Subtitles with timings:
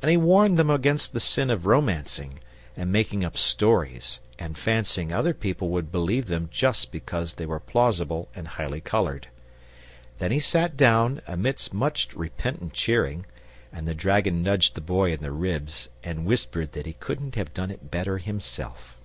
[0.00, 2.38] And he warned them against the sin of romancing,
[2.76, 7.58] and making up stories and fancying other people would believe them just because they were
[7.58, 9.26] plausible and highly coloured.
[10.20, 13.26] Then he sat down, amidst much repentant cheering,
[13.72, 17.52] and the dragon nudged the Boy in the ribs and whispered that he couldn't have
[17.52, 18.96] done it better himself.